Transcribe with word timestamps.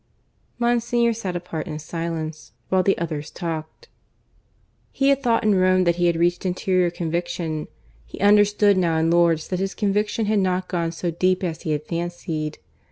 Monsignor 0.57 1.13
sat 1.13 1.35
apart 1.35 1.67
in 1.67 1.77
silence, 1.77 2.53
while 2.69 2.81
the 2.81 2.97
others 2.97 3.29
talked. 3.29 3.87
He 4.91 5.09
had 5.09 5.21
thought 5.21 5.43
in 5.43 5.53
Rome 5.53 5.83
that 5.83 5.97
he 5.97 6.07
had 6.07 6.15
reached 6.15 6.43
interior 6.43 6.89
conviction; 6.89 7.67
he 8.07 8.19
understood 8.19 8.77
now 8.79 8.97
in 8.97 9.11
Lourdes 9.11 9.47
that 9.49 9.59
his 9.59 9.75
conviction 9.75 10.25
had 10.25 10.39
not 10.39 10.67
gone 10.67 10.91
so 10.91 11.11
deep 11.11 11.43
as 11.43 11.61
he 11.61 11.71
had 11.73 11.85
fancied. 11.85 12.57